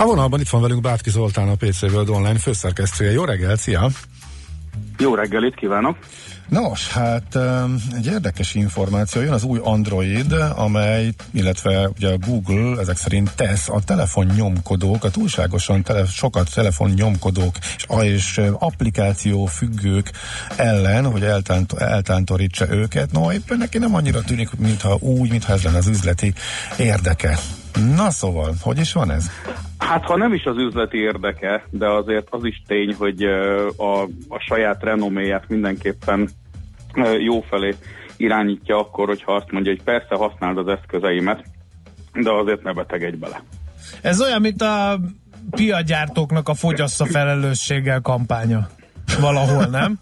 [0.00, 3.10] A vonalban itt van velünk Bátki Zoltán, a PC World Online főszerkesztője.
[3.10, 3.88] Jó reggel, szia!
[4.98, 5.96] Jó reggelit kívánok!
[6.48, 7.38] Nos, hát
[7.96, 13.68] egy érdekes információ, jön az új Android, amely, illetve ugye a Google ezek szerint tesz
[13.68, 20.10] a telefonnyomkodók, a túlságosan tele, sokat telefonnyomkodók és, és ö, applikáció függők
[20.56, 23.12] ellen, hogy eltánt, eltántorítsa őket.
[23.12, 26.34] No, éppen neki nem annyira tűnik, mintha úgy, mintha ez lenne az üzleti
[26.78, 27.38] érdeke.
[27.96, 29.30] Na szóval, hogy is van ez?
[29.78, 33.22] Hát ha nem is az üzleti érdeke, de azért az is tény, hogy
[33.76, 36.30] a, a saját renoméját mindenképpen
[37.18, 37.74] jó felé
[38.16, 41.44] irányítja akkor, hogyha azt mondja, hogy persze használd az eszközeimet,
[42.12, 43.42] de azért ne betegedj bele.
[44.02, 45.00] Ez olyan, mint a
[45.50, 48.68] piagyártóknak a fogyassza felelősséggel kampánya.
[49.20, 49.98] Valahol, nem?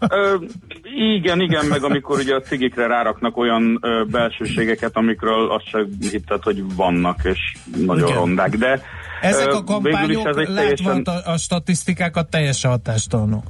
[0.95, 6.43] Igen, igen, meg amikor ugye a cigikre ráraknak olyan ö, belsőségeket, amikről azt sem hitted,
[6.43, 7.39] hogy vannak, és
[7.85, 8.17] nagyon Igen.
[8.19, 8.81] rondák, de
[9.21, 11.01] Ezek a kampányok ez látva teljesen...
[11.01, 13.43] a, a statisztikákat teljesen hatástalanok.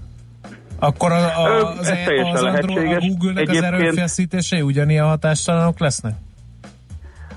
[0.80, 2.98] Akkor a, a, az, ez e- az, Andro, a.
[3.00, 6.14] Google-nek az Egyébként- erőfeszítései ugyanilyen hatástalanok lesznek?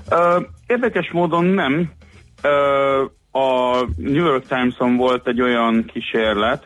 [0.09, 1.91] Ö, érdekes módon nem.
[2.41, 6.63] Ö, a New York Times-on volt egy olyan kísérlet,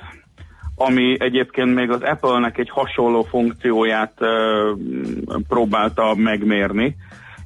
[0.80, 4.72] ami egyébként még az Apple-nek egy hasonló funkcióját ö,
[5.48, 6.96] próbálta megmérni,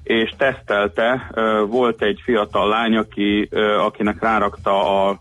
[0.04, 1.30] és tesztelte.
[1.34, 5.20] Ö, volt egy fiatal lány, aki, ö, akinek rárakta a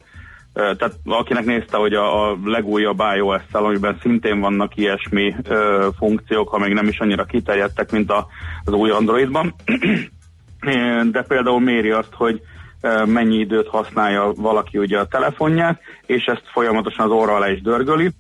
[0.53, 6.59] tehát akinek nézte, hogy a, a legújabb iOS-szel, amiben szintén vannak ilyesmi ö, funkciók, ha
[6.59, 8.27] még nem is annyira kiterjedtek, mint a,
[8.65, 9.55] az új Androidban,
[11.13, 12.43] de például méri azt, hogy
[13.07, 18.11] mennyi időt használja valaki ugye a telefonját, és ezt folyamatosan az orra alá is dörgöli,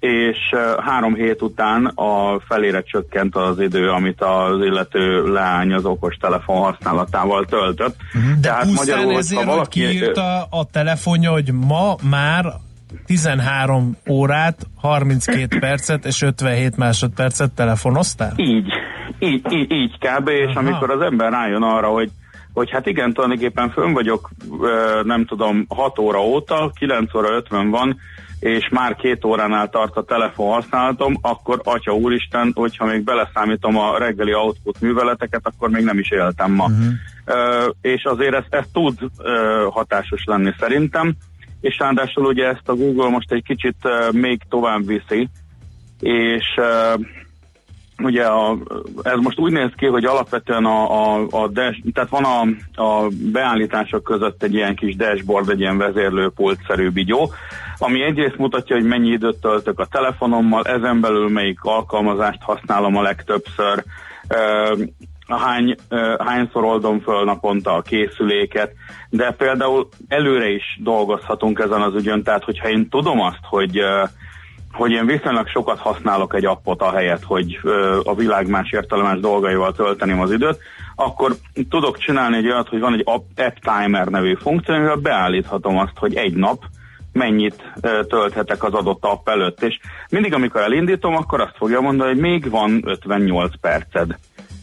[0.00, 0.38] és
[0.84, 6.56] három hét után a felére csökkent az idő, amit az illető leány az okos telefon
[6.56, 7.96] használatával töltött.
[8.40, 9.80] De Tehát magyarul, ezért, ha valaki...
[9.80, 12.44] kiírta a telefonja, hogy ma már
[13.06, 18.32] 13 órát, 32 percet és 57 másodpercet telefonoztál?
[18.36, 18.66] Így,
[19.18, 20.28] így, így, így kb.
[20.28, 20.58] És Aha.
[20.58, 22.10] amikor az ember rájön arra, hogy
[22.54, 24.30] hogy hát igen, tulajdonképpen fönn vagyok,
[25.02, 27.96] nem tudom, 6 óra óta, 9 óra 50 van,
[28.40, 33.98] és már két óránál tart a telefon használatom, akkor atya úristen, hogyha még beleszámítom a
[33.98, 36.64] reggeli output műveleteket, akkor még nem is éltem ma.
[36.64, 36.92] Uh-huh.
[37.24, 41.14] Ö, és azért ez, ez tud ö, hatásos lenni szerintem,
[41.60, 45.28] és ráadásul ugye ezt a Google most egy kicsit ö, még tovább viszi,
[46.00, 46.94] és ö,
[48.02, 48.56] ugye a,
[49.02, 52.40] ez most úgy néz ki, hogy alapvetően a, a, a dash, tehát van a,
[52.82, 57.32] a beállítások között egy ilyen kis dashboard, egy ilyen vezérlőpultszerű bigyó,
[57.78, 63.02] ami egyrészt mutatja, hogy mennyi időt töltök a telefonommal, ezen belül melyik alkalmazást használom a
[63.02, 63.84] legtöbbször,
[65.28, 65.74] hány,
[66.18, 68.72] hányszor oldom föl naponta a készüléket,
[69.10, 73.80] de például előre is dolgozhatunk ezen az ügyön, tehát hogyha én tudom azt, hogy
[74.74, 79.72] hogy én viszonylag sokat használok egy appot ahelyett, hogy ö, a világ más értelemás dolgaival
[79.72, 80.58] tölteném az időt,
[80.94, 81.34] akkor
[81.70, 85.92] tudok csinálni egy olyat, hogy van egy app, app timer nevű funkció, amivel beállíthatom azt,
[85.96, 86.62] hogy egy nap
[87.12, 89.78] mennyit ö, tölthetek az adott app előtt, és
[90.10, 94.18] mindig amikor elindítom, akkor azt fogja mondani, hogy még van 58 perced.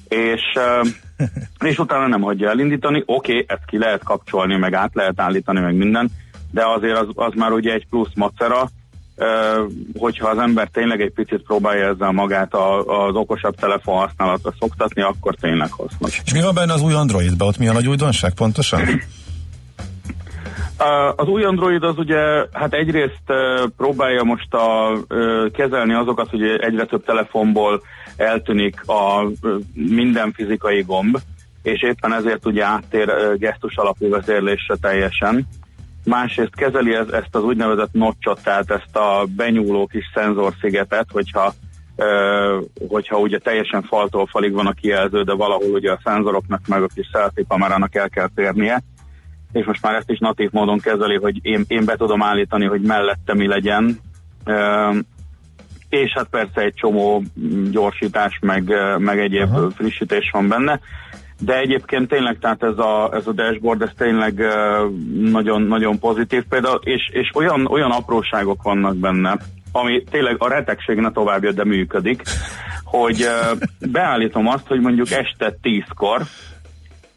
[0.07, 0.82] És, ö,
[1.70, 5.59] és utána nem hagyja elindítani, oké, okay, ezt ki lehet kapcsolni, meg át lehet állítani,
[5.59, 6.09] meg minden,
[6.51, 8.70] de azért az, az már ugye egy plusz macera,
[9.97, 15.01] hogyha az ember tényleg egy picit próbálja ezzel magát a, az okosabb telefon használatra szoktatni,
[15.01, 16.22] akkor tényleg hasznos.
[16.26, 17.47] És mi van benne az új Androidban?
[17.47, 18.82] Ott mi a nagy újdonság pontosan?
[21.16, 22.20] Az új Android az ugye,
[22.51, 23.24] hát egyrészt
[23.78, 24.97] próbálja most a,
[25.53, 27.82] kezelni azokat, hogy egyre több telefonból
[28.16, 29.28] eltűnik a
[29.74, 31.18] minden fizikai gomb,
[31.62, 35.47] és éppen ezért ugye áttér gesztus alapú vezérlésre teljesen.
[36.06, 41.54] Másrészt kezeli ez, ezt az úgynevezett notchot, tehát ezt a benyúló kis szenzorszigetet, hogyha
[42.88, 46.88] hogyha ugye teljesen faltól falig van a kijelző, de valahol ugye a szenzoroknak meg a
[46.95, 48.84] kis selfie kamerának el kell térnie,
[49.52, 52.82] és most már ezt is natív módon kezeli, hogy én, én be tudom állítani, hogy
[52.82, 53.99] mellette mi legyen,
[55.89, 57.24] és hát persze egy csomó
[57.72, 59.70] gyorsítás, meg, meg egyéb Aha.
[59.70, 60.80] frissítés van benne.
[61.43, 64.43] De egyébként tényleg, tehát ez a, ez a dashboard, ez tényleg
[65.21, 69.37] nagyon, nagyon pozitív például, és, és olyan, olyan apróságok vannak benne,
[69.71, 72.23] ami tényleg a retegség ne tovább jött, de működik,
[72.83, 73.27] hogy
[73.91, 76.21] beállítom azt, hogy mondjuk este 10-kor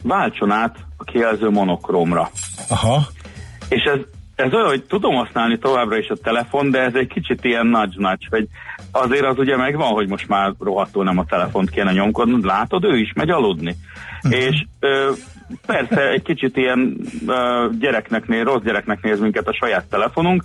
[0.03, 2.31] váltson át a kijelző monokrómra.
[2.69, 3.07] Aha.
[3.69, 3.99] És ez,
[4.35, 8.27] ez olyan, hogy tudom használni továbbra is a telefon, de ez egy kicsit ilyen nudge-nudge,
[8.31, 8.49] hogy
[8.91, 12.99] azért az ugye megvan, hogy most már rohadtul nem a telefont kéne nyomkodnod, látod, ő
[12.99, 13.77] is megy aludni.
[14.49, 15.11] És ö,
[15.67, 16.97] persze egy kicsit ilyen
[17.27, 20.43] ö, gyereknek néz, rossz gyereknek néz minket a saját telefonunk,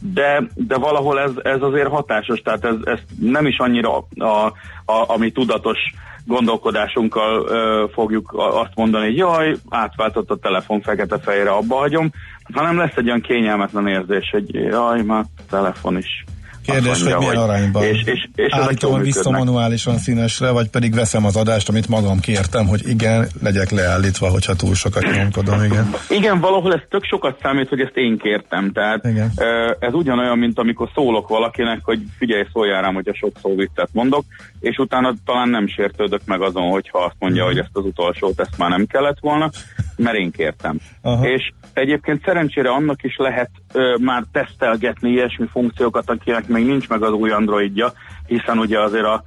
[0.00, 4.46] de, de valahol ez, ez azért hatásos, tehát ez, ez nem is annyira a, a,
[4.84, 5.78] a, ami tudatos
[6.24, 12.10] gondolkodásunkkal ö, fogjuk azt mondani, hogy jaj, átváltott a telefon fekete-fejre, abba hagyom,
[12.52, 16.24] hanem lesz egy olyan kényelmetlen érzés, hogy jaj, már telefon is.
[16.72, 17.82] Kérdés, hogy milyen arányban.
[17.82, 22.20] És, és, és Állítom, hogy vissza manuálisan színesre, vagy pedig veszem az adást, amit magam
[22.20, 25.94] kértem, hogy igen, legyek leállítva, hogyha túl sokat nyomkodom, igen.
[26.08, 28.72] Igen, valahol ez tök sokat számít, hogy ezt én kértem.
[28.72, 29.32] Tehát Igen.
[29.78, 34.24] ez ugyanolyan, mint amikor szólok valakinek, hogy figyelj, szóljál rám, hogyha sok szó viccet mondok,
[34.60, 38.58] és utána talán nem sértődök meg azon, hogyha azt mondja, hogy ezt az utolsót, ezt
[38.58, 39.50] már nem kellett volna,
[39.96, 40.78] mert én kértem.
[41.02, 41.28] Aha.
[41.28, 47.02] És egyébként szerencsére annak is lehet ö, már tesztelgetni ilyesmi funkciókat, akinek még nincs meg
[47.02, 47.92] az új Androidja,
[48.26, 49.24] hiszen ugye azért a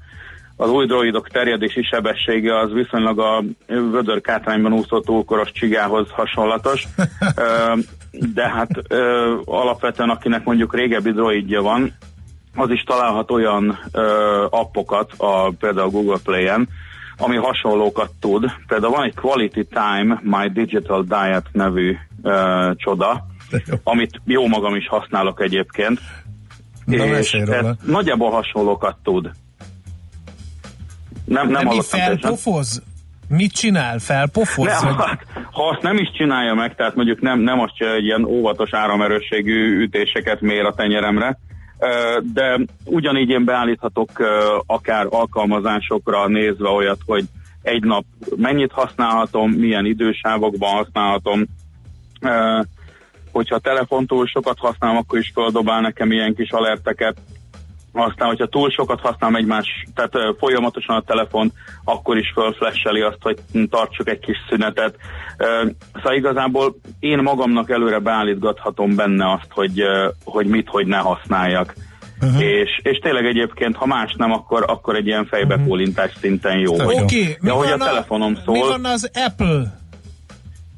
[0.61, 6.87] az új droidok terjedési sebessége az viszonylag a vödör kátrányban úszó túlkoros csigához hasonlatos.
[8.33, 8.69] De hát
[9.45, 11.93] alapvetően akinek mondjuk régebbi droidja van,
[12.55, 16.69] az is találhat olyan ö, appokat, a, például Google Play-en,
[17.17, 18.45] ami hasonlókat tud.
[18.67, 23.25] Például van egy Quality Time My Digital Diet nevű ö, csoda,
[23.83, 25.99] amit jó magam is használok egyébként,
[26.85, 29.31] Na, és ez nagyjából hasonlókat tud.
[31.25, 32.83] Nem, nem Nem mi felpofoz?
[33.27, 33.99] Mit csinál?
[33.99, 34.65] Felpofoz?
[34.65, 37.99] Nem, Vagy- hát, ha azt nem is csinálja meg, tehát mondjuk nem, nem azt csinálja,
[37.99, 41.39] hogy ilyen óvatos áramerősségű ütéseket mér a tenyeremre,
[42.33, 44.09] de ugyanígy én beállíthatok
[44.65, 47.23] akár alkalmazásokra nézve olyat, hogy
[47.61, 48.05] egy nap
[48.35, 51.45] mennyit használhatom, milyen idősávokban használhatom,
[53.31, 57.17] hogyha a telefon túl sokat használom, akkor is földobál nekem ilyen kis alerteket,
[57.93, 61.51] aztán, hogyha túl sokat használom egymás, tehát ö, folyamatosan a telefon,
[61.83, 63.37] akkor is fölflesseli azt, hogy
[63.69, 64.95] tartsuk egy kis szünetet.
[65.37, 70.97] Ö, Szóval igazából én magamnak előre beállítgathatom benne azt, hogy, ö, hogy mit, hogy ne
[70.97, 71.73] használjak.
[72.21, 72.43] Uh-huh.
[72.43, 76.73] És, és tényleg egyébként, ha más nem, akkor, akkor egy ilyen fejbekólintás szinten jó.
[76.73, 76.95] Oké, vagy.
[76.95, 79.80] okay, mi, De ahogy a van telefonom mi szól, van az Apple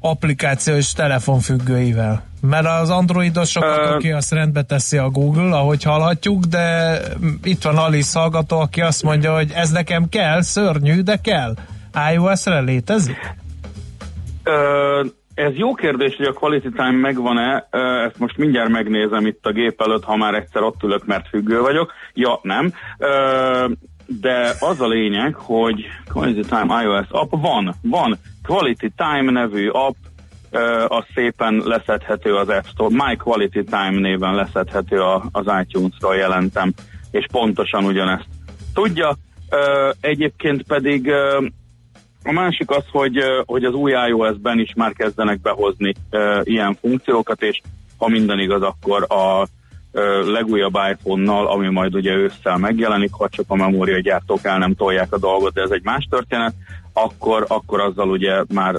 [0.04, 2.22] applikációs telefonfüggőivel?
[2.40, 6.98] Mert az androidosokat, Ö- aki azt rendbe teszi a Google, ahogy hallhatjuk, de
[7.42, 11.54] itt van Alice hallgató, aki azt mondja, hogy ez nekem kell, szörnyű, de kell.
[12.12, 13.34] iOS-re létezik?
[14.42, 17.68] Ö, ez jó kérdés, hogy a quality time megvan-e,
[18.06, 21.60] ezt most mindjárt megnézem itt a gép előtt, ha már egyszer ott ülök, mert függő
[21.60, 21.92] vagyok.
[22.14, 22.72] Ja, nem.
[24.06, 28.18] De az a lényeg, hogy quality time iOS app van, van.
[28.46, 29.94] Quality time nevű app,
[30.86, 33.06] az szépen leszedhető az App Store.
[33.06, 35.00] My Quality Time néven leszedhető
[35.32, 36.72] az iTunes-ról jelentem,
[37.10, 38.28] és pontosan ugyanezt
[38.74, 39.16] tudja.
[40.00, 41.10] Egyébként pedig
[42.24, 45.94] a másik az, hogy, hogy az új iOS-ben is már kezdenek behozni
[46.42, 47.60] ilyen funkciókat, és
[47.98, 49.46] ha minden igaz, akkor a
[50.24, 55.18] legújabb iPhone-nal, ami majd ugye ősszel megjelenik, ha csak a memóriagyártók el nem tolják a
[55.18, 56.54] dolgot, de ez egy más történet,
[56.92, 58.74] akkor, akkor azzal ugye már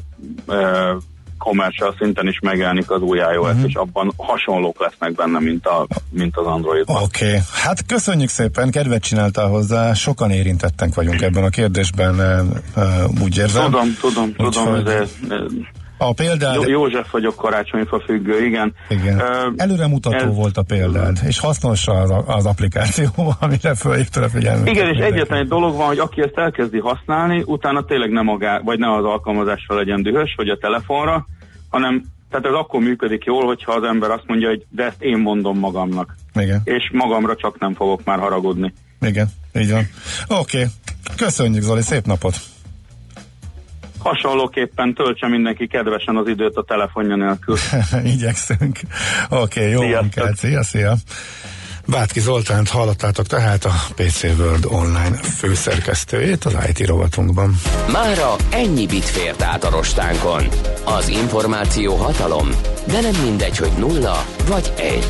[0.48, 1.02] uh,
[1.38, 3.64] commercial szinten is megjelenik az új iOS, uh-huh.
[3.68, 7.04] és abban hasonlók lesznek benne, mint, a, mint az Androidban.
[7.04, 7.40] Oké, okay.
[7.54, 12.42] hát köszönjük szépen, kedvet csináltál hozzá, sokan érintettek vagyunk ebben a kérdésben, e,
[12.76, 13.64] e, úgy érzem.
[13.64, 15.06] Tudom, tudom, tudom, Úgyhogy- de,
[15.98, 16.56] A példád...
[16.56, 18.74] Jó, József vagyok, karácsonyfa függő, igen.
[18.90, 19.20] Igen.
[19.20, 24.68] Ö, Előremutató ez- volt a példád, és hasznos az, az applikáció, amire fölhívtad a figyelmet.
[24.68, 28.60] Igen, és egyetlen egy dolog van, hogy aki ezt elkezdi használni, utána tényleg nem magá,
[28.60, 31.28] vagy ne az alkalmazásra legyen dühös, vagy a telefonra,
[31.70, 35.18] hanem tehát ez akkor működik jól, hogyha az ember azt mondja, hogy de ezt én
[35.18, 38.74] mondom magamnak, Igen, és magamra csak nem fogok már haragudni.
[39.02, 39.88] igen, így van.
[40.28, 40.70] Oké, okay.
[41.16, 42.36] köszönjük Zoli, szép napot!
[44.06, 47.56] Hasonlóképpen töltse mindenki kedvesen az időt a telefonja nélkül.
[48.16, 48.80] Igyekszünk.
[49.30, 50.16] Oké, okay, jó Sziasztok.
[50.16, 50.94] munkát, szia, szia!
[51.88, 57.56] Bátki Zoltánt hallottátok tehát a PC World online főszerkesztőjét az IT rovatunkban.
[57.92, 60.44] Mára ennyi bit fért át a rostánkon.
[60.86, 62.50] Az információ hatalom,
[62.88, 65.10] de nem mindegy, hogy nulla vagy egy.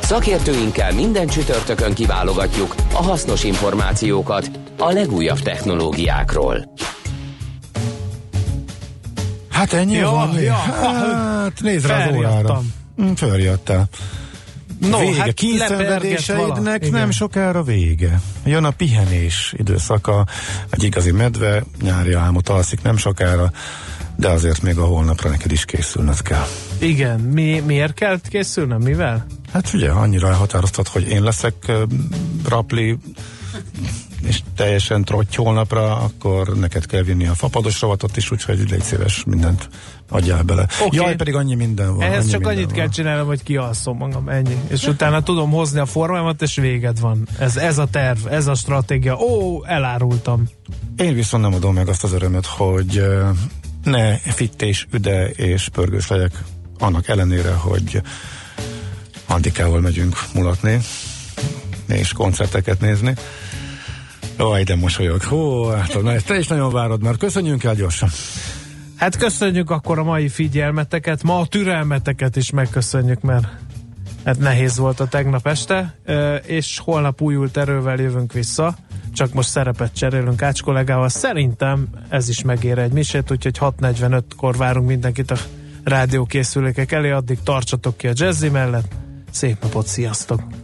[0.00, 6.72] Szakértőinkkel minden csütörtökön kiválogatjuk a hasznos információkat a legújabb technológiákról.
[9.54, 10.40] Hát ennyi Ja, van.
[10.40, 10.54] ja.
[10.54, 12.62] Hát nézd rá az órára.
[13.02, 13.88] Mm, Fölriadtál.
[14.80, 15.20] No, vége.
[15.20, 18.20] hát nem sokára vége.
[18.44, 20.26] Jön a pihenés időszaka,
[20.70, 23.50] egy igazi medve, nyári álmot alszik nem sokára,
[24.16, 26.46] de azért még a holnapra neked is készülned kell.
[26.78, 29.26] Igen, mi, miért kell készülnöm, mivel?
[29.52, 31.82] Hát ugye, annyira elhatároztad, hogy én leszek uh,
[32.48, 32.98] rapli,
[34.26, 39.24] és teljesen trotty holnapra, akkor neked kell vinni a fapados rovatot is, úgyhogy légy szíves
[39.26, 39.68] mindent
[40.08, 40.66] adjál bele.
[40.84, 40.96] Oké.
[40.96, 42.02] Jaj, pedig annyi minden van.
[42.02, 42.74] Ehhez annyi csak annyit van.
[42.74, 44.56] kell csinálnom, hogy kialszom magam, ennyi.
[44.68, 47.28] És utána tudom hozni a formámat, és véged van.
[47.38, 49.16] Ez, ez a terv, ez a stratégia.
[49.16, 50.48] Ó, elárultam.
[50.96, 53.04] Én viszont nem adom meg azt az örömöt, hogy
[53.84, 56.42] ne fitt és üde és pörgős legyek,
[56.78, 58.02] annak ellenére, hogy
[59.26, 60.80] Antikával megyünk mulatni,
[61.88, 63.14] és koncerteket nézni.
[64.38, 65.22] Jaj, de mosolyog.
[65.22, 67.16] Hú, hát, na, ezt te is nagyon várod már.
[67.16, 68.08] Köszönjünk el gyorsan.
[68.96, 73.46] Hát köszönjük akkor a mai figyelmeteket, ma a türelmeteket is megköszönjük, mert
[74.24, 75.98] hát nehéz volt a tegnap este,
[76.46, 78.76] és holnap újult erővel jövünk vissza,
[79.12, 81.08] csak most szerepet cserélünk Ács kollégával.
[81.08, 85.36] Szerintem ez is megér egy misét, úgyhogy 6.45-kor várunk mindenkit a
[85.84, 88.92] rádiókészülékek elé, addig tartsatok ki a jazzy mellett.
[89.30, 90.63] Szép napot, sziasztok!